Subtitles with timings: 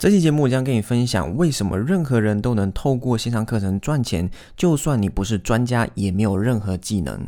[0.00, 7.20] 这期节目将跟你分享为什么任何人都能透过线上课程赚钱，就算你不是专家，也没有任何技能。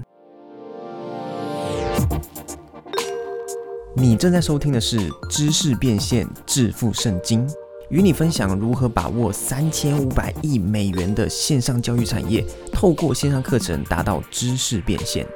[3.95, 7.47] 你正在收听的是《知识变现致富圣经》，
[7.91, 12.43] 与你分享如何把握三千五百亿美元的线上教育产业，
[12.73, 15.27] 透过线上课程达到知识变现。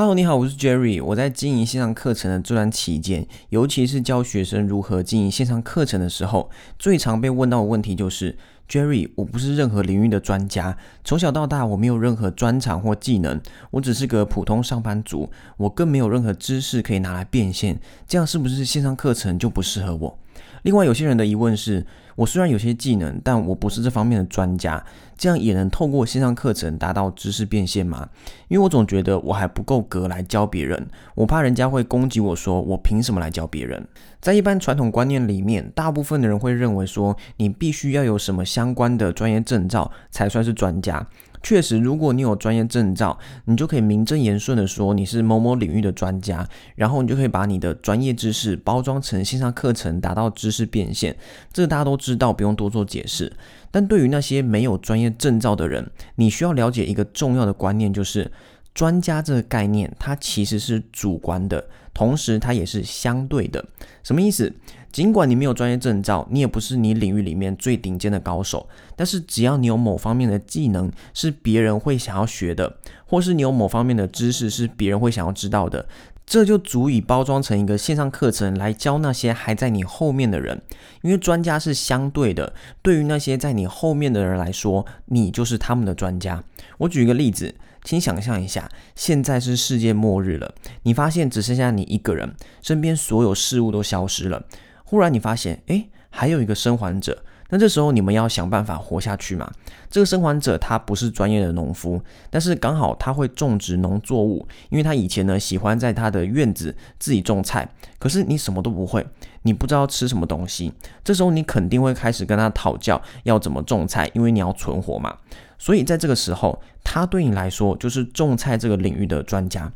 [0.00, 1.04] Hello，你好，我是 Jerry。
[1.04, 6.48] 我在经营线上课程的这段期间，尤其是教学生如何经营线上课程的时候，
[6.78, 8.34] 最常被问到的问题就是
[8.66, 10.74] ：Jerry，我不是任何领域的专家，
[11.04, 13.38] 从小到大我没有任何专长或技能，
[13.72, 20.18] 我只是个普通上班族，我更没有任何知识可以拿来变现，这样是不是线上课程就不适合我？
[20.62, 21.86] 另外，有些人的疑问是：
[22.16, 24.84] 我虽然有些技能，但我不是这方面的专家，
[25.16, 28.08] 这样也能透过线上课程达到知识变现吗？
[28.48, 33.86] 因为我总觉得我还不够格来教别人，我怕人家会攻击我说我凭什么来教别人。
[34.20, 41.06] 在一般传统观念里面，大部分的人会认为说你必须要有什么相关的专业证照才算是专家。
[41.42, 51.16] 确实，如果你有专业证照，你就可以名正言顺的说你是某某领域的专家，然后你就可以把你的专业知识包装成线上课程，达到知识变现。
[51.52, 53.32] 这个大家都知道，不用多做解释。
[53.70, 58.30] 但对于那些没有专业证照的人，你需要了解一个重要的观念，就是
[58.74, 63.64] 专家这个概念，它其实是主观的，同时它也是相对的。
[64.02, 64.52] 什么意思？
[64.92, 72.76] 尽管你没有专业证照，你也不是你领域里面最顶尖的高手，但是只要你有某方面的技能是别人会想要学的，
[73.06, 75.86] 或是你有某方面的知识是别人会想要知道的，
[76.26, 80.60] 这就足以包装成一个线上课程来教那些还在你后面的人。
[81.02, 86.42] 因为专家是相对的，对于那些在你后面的人来说，你就是他们的专家。
[86.78, 94.44] 我举一个例子，请想象一下，现在是世界末日了，你发现只剩下你一个人，身边所有事物都消失了。
[94.84, 97.24] 忽然你发现，哎，还有一个生还者。
[97.50, 99.50] 那这时候你们要想办法活下去嘛？
[99.90, 107.68] 这个生还者他不是专业的农夫，但是刚好他会种植农作物，因为他以前呢喜欢在他的院子自己种菜。
[107.98, 109.04] 可是你什么都不会，
[109.42, 110.72] 你不知道吃什么东西。
[111.04, 115.14] 这时候你肯定会开始跟他讨教要怎么种菜，因为你要存活嘛。
[115.58, 119.70] 所以在这个时候，他对你来说就是种菜这个领域的专家。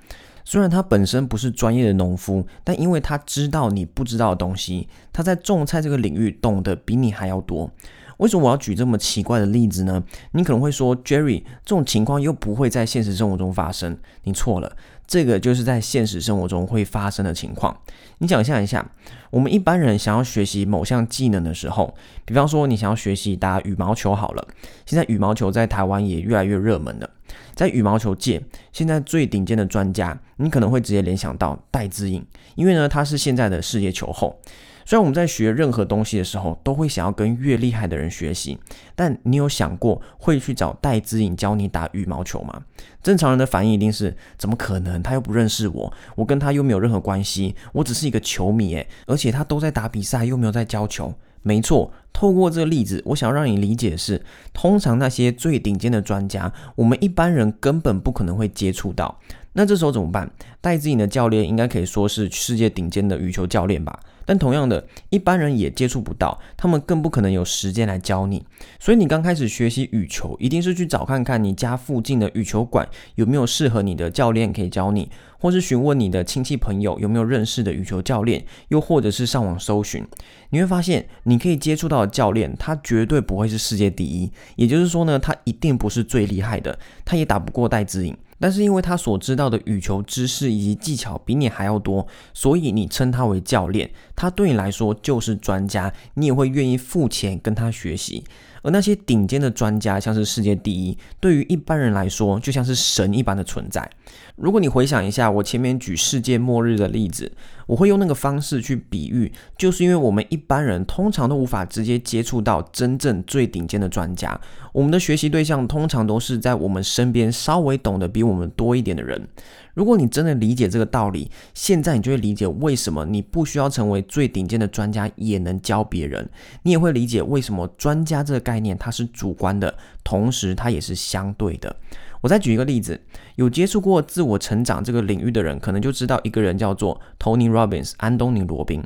[0.44, 7.71] 虽然他本身不是专业的农夫，但因为他知道你不知道的东西，他在种菜这个领域懂得比你还要多。
[8.19, 10.00] 为什么我要举这么奇怪的例子呢？
[10.32, 13.99] 你可能会说，Jerry，这种情况又不会在现实生活中发生。
[14.22, 17.76] 你错了，这个就是在现实生活中会发生的情况。
[18.19, 18.88] 你想象一下，
[19.31, 21.93] 我们一般人想要学习某项技能的时候，
[22.25, 24.47] 比方说你想要学习打羽毛球好了，
[24.87, 27.11] 现在羽毛球在台湾也越来越热门了。
[27.54, 28.42] 在羽毛球界，
[28.72, 34.38] 现在最顶尖的专家，你可能会直接联想到戴资颖，因为呢，他是现在的世界球后。
[34.87, 38.59] 虽然我们在学任何东西的时候，都会想要跟越厉害的人学习，
[38.94, 42.62] 但你有想过会去找戴资颖教你打羽毛球吗？
[43.03, 45.03] 正常人的反应一定是：怎么可能？
[45.03, 51.14] 他又不认识我，我跟他又没有任何关系，我只是一个球迷诶，而且他都在打比赛，又没有在教球。
[51.41, 59.20] 没错，透过这个例子，我想让你理解的是，通常那些最顶尖的专家，我们一般人根本不可能会接触到。
[59.52, 60.30] 那这时候怎么办？
[60.60, 64.00] 戴资颖的教练应该可以说是世界顶尖的羽球教练吧？
[64.26, 68.42] 但同样的，一般人也接触不到，他们更不可能有时间来教你。
[68.81, 80.04] 所以你刚开始学习羽球，一定是去找看看你家附近的羽球馆有没有适合你的教练可以教你，或是询问你的亲戚朋友有没有认识的羽球教练，又或者是上网搜寻。
[80.48, 88.16] 你会发现，你可以接触到教练，他绝对不会是世界第一，也就是说呢，他一定不是最厉害的，他也打不过戴资颖。
[88.41, 98.25] 但是因为他所知道的羽球知识以及技巧比你还要多，所以你称他为教练，他对你来说就是专家，你也会愿意付钱跟他学习。
[98.64, 103.88] 而那些顶尖的专家，像是世界第一，对于一般人来说，就像是神一般的存在。
[104.36, 107.30] 如果你回想一下我前面举世界末日的例子，
[107.66, 114.40] 我会用那个方式去比喻，就是因为我们一般人通常都无法直接接触到真正最顶尖的专家，
[114.72, 119.28] 我们的学习对象通常都是在我们身边稍微懂得比我们多一点的人。
[119.75, 126.29] 如果你真的理解这个道理，现在你就会理解为什么你不需要成为最顶尖的专家也能教别人。
[126.62, 131.76] 你也会理解为什么专家这个概念它是主观的，同时它也是相对的。
[132.21, 132.99] 我再举一个例子，
[133.37, 138.82] 有接触过自我成长这个领域的人，可能就知道一个人叫做 Tony Robbins 安东尼罗宾。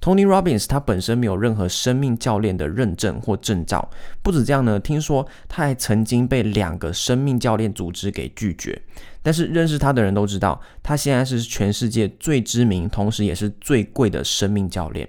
[0.00, 3.88] Tony Robbins 他本身没有任何生命教练的认证或证照，
[4.22, 8.80] 不止这样呢，听说他还曾经被两个生命教练组织给拒绝。
[9.22, 15.08] 但是认识他的人都知道，他现在是全世界最知名，同时也是最贵的生命教练。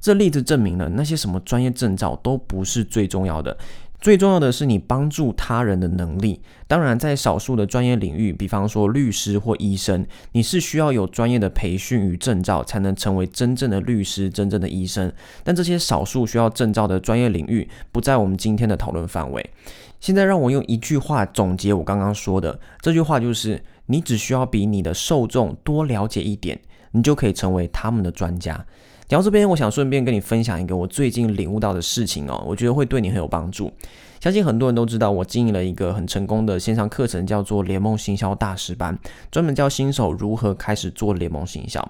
[0.00, 3.54] 这例子证明了，那些什么专业证照都不是最重要的。
[4.00, 6.40] 最重要的是你帮助他人的能力。
[6.68, 15.12] 当然，在少数的专业领域，比方说律师或医生，你是需要有专业的培训与证照，才能成为真正的律师、真正的医生。
[15.42, 19.50] 但这些少数需要证照的专业领域，不在我们今天的讨论范围。
[19.98, 26.60] 现在让我用一句话总结我刚刚说的，这句话就是：你只需要比你的受众多了解一点，
[26.92, 28.64] 你就可以成为他们的专家。
[29.08, 33.72] 讲到这边，我想顺便跟你分享一个我最近领悟到的事情哦，我觉得会对你很有帮助。
[34.20, 38.98] 相信很多人都知道，我经营了一个很成功的线上课程，叫做联盟行销大师班，
[39.30, 41.82] 专门教新手如何开始做联盟行销。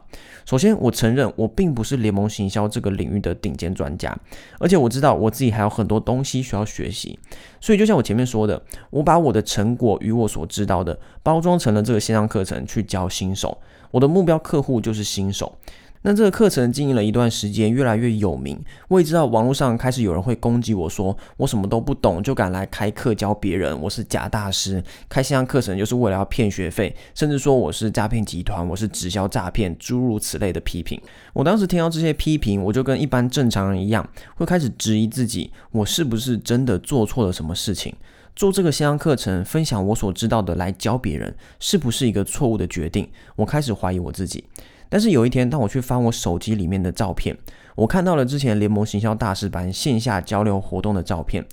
[0.44, 4.16] 首先，我承认我并不是联盟行销这个领域的顶尖专家，
[4.60, 7.18] 而且我知道我自己还有很多东西需要学习。
[7.60, 13.58] 所以，就像我前面说的，我把我的成果与我所知道的包装成了这个线上课程去教新手。
[13.90, 15.58] 我的目标客户就是新手。
[16.02, 18.58] 那这个课程经营了一段时间，越来越有名。
[18.88, 31.00] 我也知道网络上开始有人会攻击我说，我什么都不懂就敢来开课教别人，我是假大师，开线上课程就是为了要骗学费，甚至说我是诈骗集团，我是直销诈骗，诸如此类的批评。
[31.32, 37.94] 我当时听到这些批评，我就跟一般正常人一样，会开始质疑自己，我是不是真的做错了什么事情？
[38.36, 43.08] 做这个线上课程，分享我所知道的来教别人，是不是一个错误的决定？
[43.34, 44.44] 我开始怀疑我自己。
[44.88, 47.36] 但是有一天，当我去翻我手机里面的照片，
[47.74, 51.44] 我看到了之前联盟行销大师班线下交流活动的照片，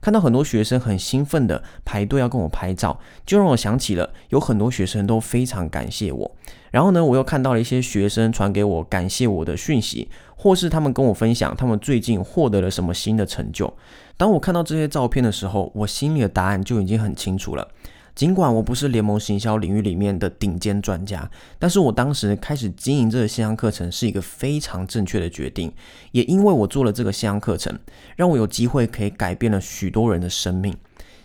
[0.00, 6.30] 看到很多学生很兴奋的排队要跟我拍照，就让我想起了有很多学生都非常感谢我。
[6.70, 13.72] 然后呢，我又看到了一些学生传给我感谢我的讯息，或是他们跟我分享他们最近获得了什么新的成就。
[14.16, 17.68] 当我看到这些照片的时候，我心里的答案就已经很清楚了。
[18.14, 21.28] 尽管我不是联盟行销领域里面的顶尖专家，
[21.58, 25.72] 但是我当时开始经营这个线上课程是一个非常正确的决定。
[26.12, 27.76] 也因为我做了这个线上课程，
[28.16, 30.76] 让我有机会可以改变了许多人的生命。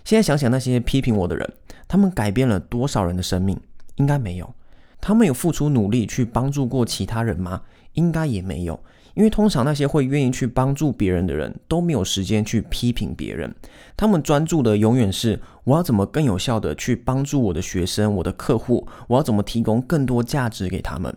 [0.04, 1.54] 现在想想那些批评我的人，
[1.88, 3.60] 他们改变了多少人的生命？
[3.98, 4.54] 应该没有。
[5.00, 7.62] 他们有付出努力去帮助过其他人吗？
[7.94, 8.80] 应该也没有。
[9.16, 13.54] 因为通常那些会愿意去帮助别人的人都没有时间去批评别人，
[13.98, 21.14] 他们专注的永远是我要怎么更有效的去帮助我的学生、我的客户，我要怎么提供更多价值给他们。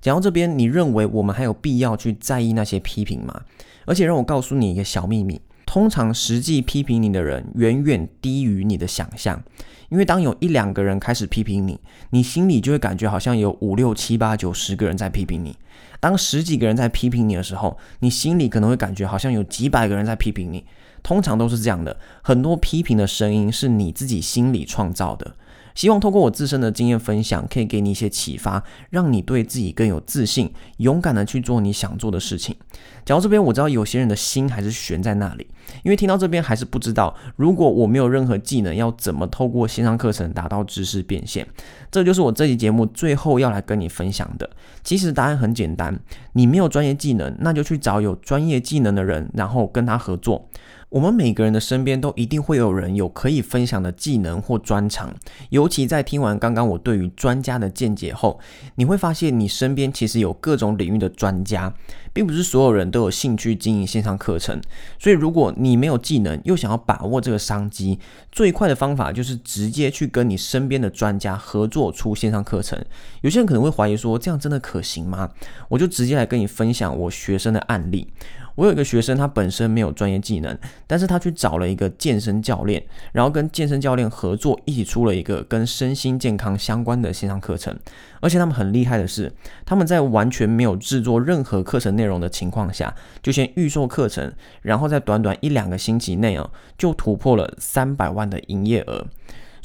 [0.00, 3.42] 讲到这边，你认为我们还有必要去在意那些批评吗？
[3.86, 9.42] 而且让我告诉你一个小秘密，通常实际批评你的人远远低于你的想象。
[9.88, 11.78] 因为当有一两个人开始批评你，
[12.10, 15.56] 你心里就会感觉好像有五六七八九十个人在批评你。
[16.00, 20.64] 当十几个人在批评你的时候，你心里可能会感觉好像有几百个人在批评你。
[21.02, 25.36] 通常都是这样的，很多批评的声音是你自己心里创造的。
[25.76, 32.56] 希望通过我自身的经验分享，可以给你一些启发，让你对自己更有自信，勇敢的去做你想做的事情。
[33.04, 35.46] 讲到这边，我知道有些人的心还是悬在那里，
[35.84, 41.46] 因为听到这边还是不知道，如果我没有任何技能，要怎么透过线上课程达到知识变现？
[41.90, 44.48] 这就是我这期节目最后要来跟你分享的。
[44.82, 45.96] 其实答案很简单，
[46.32, 50.48] 你没有专业技能，那就去找有专业技能的人，然后跟他合作。
[50.88, 55.12] 我们每个人的身边都一定会有人有可以分享的技能或专长，
[55.50, 58.38] 尤其在听完刚刚我对于专家的见解后，
[58.76, 61.74] 你会发现你身边其实有各种领域的专家，
[62.16, 64.58] 并不是所有人都有兴趣经营线上课程。
[64.98, 67.98] 所以，如果你没有技能又想要把握这个商机，
[68.32, 72.82] 最快的方法就是直接去跟你身边的专家合作出线上课程。
[73.20, 75.28] 有些人可能会怀疑说，这样真的可行吗？
[75.68, 78.10] 我就直接来跟你分享我学生的案例。
[78.54, 80.56] 我有一个学生，他本身没有专业技能，
[80.86, 82.82] 但是他去找了一个健身教练，
[83.12, 87.78] 然后跟健身教练合作，一起出了一个跟身心健康相关的线上课程。
[88.22, 89.30] 而且他们很厉害的是，
[89.66, 94.32] 他们在完全没有制作任何课程内内容的情况下，就先预售课程，
[94.62, 96.48] 然后在短短一两个星期内啊，
[96.78, 99.04] 就突破了三百万的营业额。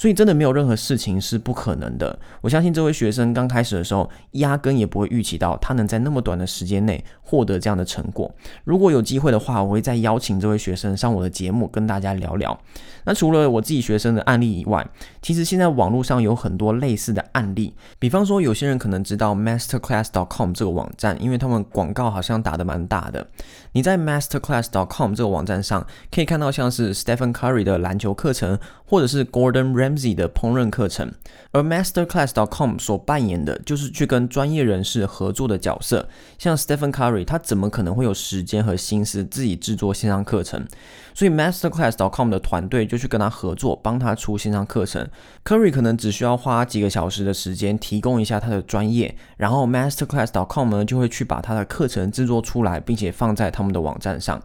[0.01, 2.17] 所以真的没有任何事情是不可能的。
[2.41, 8.33] 我相信这位学生刚开始的时候，压根也不会预期到他能在那么短的时间内获得这样的成果。
[8.63, 12.59] 如果有机会的话，我会再邀请这位学生上我的节目跟大家聊聊。
[13.03, 14.83] 那除了我自己学生的案例以外，
[15.21, 17.75] 其实现在网络上有很多类似的案例。
[17.99, 23.27] 比方说，有些人可能知道 masterclass.com 这个网站，因为他们广告好像打得蛮大的。
[23.73, 31.11] 你在 masterclass.com 这个网站上可以看到像是 Stephen Curry 的篮球课程，或者是 Gordon Ram Ramsey 的烹饪课程，
[31.51, 36.07] 而 Masterclass.com 所扮演的就是去跟专业人士合作的角色。
[36.37, 40.65] 像 Stephen Curry，他怎么可能会有时间和心思自己制作线上课程？
[41.13, 45.07] 所以 Masterclass.com 的团队就去跟他合作，帮他出线上课程。
[45.43, 54.41] Curry 可能只需要花几个小时的时间，提供一下他的专业，然后 Masterclass.com 呢就会去把他的课程制作出来，并且放在他们的网站上。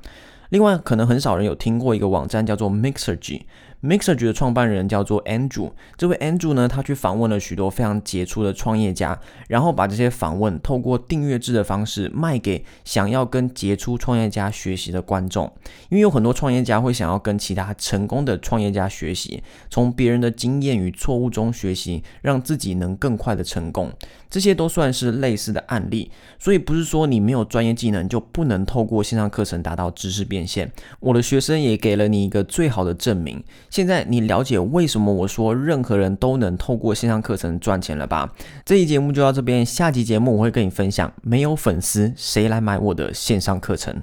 [0.50, 3.42] 另外，可能很少人有听过一个网站叫做 Mixergy。
[3.82, 5.72] Mixergy 的创办人叫做 Andrew。
[5.96, 9.18] 这位 Andrew 呢，他去访问了许多非常杰出的创业家，
[9.48, 15.52] 然后把这些访问透过订阅制的方式卖给想要跟杰出创业家学习的观众。
[15.88, 23.92] 因为有很多创业家会想要跟其他成功的创业家学习，从别人的经验与错误中学习，让自己能更快的成功。
[24.28, 26.10] 这些都算是类似的案例。
[26.38, 30.70] 所以不是说你没有专业技能就不能透过线上课程达到知识变现。
[31.00, 33.42] 我的学生也给了你一个最好的证明。
[33.70, 38.32] 现在你了解为什么我说任何人都能透过线上课程赚钱了吧？
[38.64, 44.00] 这期节目就到这边，下期节目我会跟你分享，没有粉丝谁来买我的线上课程？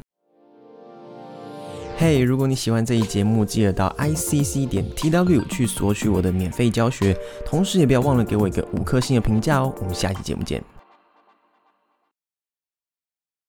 [1.96, 7.16] 嘿，如果你喜欢这一节目，记得到 i c c 点 t w 去索取我的免费教学，
[7.46, 9.74] 同时也不要忘了给我一个五颗星的评价哦。
[9.80, 10.73] 我们下期节目见。